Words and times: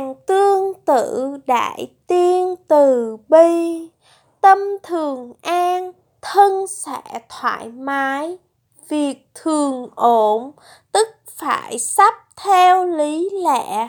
Hàng 0.00 0.14
tương 0.26 0.74
tự 0.84 1.36
đại 1.46 1.90
tiên 2.06 2.54
từ 2.68 3.16
bi, 3.28 3.88
Tâm 4.40 4.58
thường 4.82 5.32
an, 5.42 5.92
thân 6.22 6.66
sẽ 6.66 7.00
thoải 7.28 7.68
mái, 7.68 8.38
Việc 8.88 9.28
thường 9.34 9.88
ổn, 9.94 10.52
tức 10.92 11.08
phải 11.36 11.78
sắp 11.78 12.14
theo 12.36 12.86
lý 12.86 13.30
lẽ. 13.44 13.88